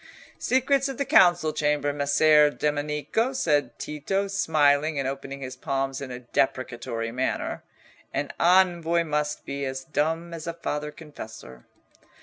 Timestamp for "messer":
1.93-2.49